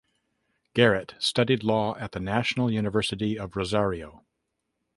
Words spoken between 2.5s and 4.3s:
University of Rosario.